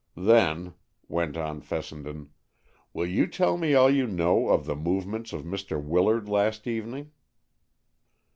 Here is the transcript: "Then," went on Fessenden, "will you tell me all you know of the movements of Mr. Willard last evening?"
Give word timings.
"Then," 0.17 0.73
went 1.07 1.37
on 1.37 1.61
Fessenden, 1.61 2.31
"will 2.91 3.05
you 3.05 3.27
tell 3.27 3.55
me 3.55 3.75
all 3.75 3.87
you 3.87 4.07
know 4.07 4.49
of 4.49 4.65
the 4.65 4.75
movements 4.75 5.31
of 5.31 5.43
Mr. 5.43 5.79
Willard 5.79 6.27
last 6.27 6.65
evening?" 6.65 7.11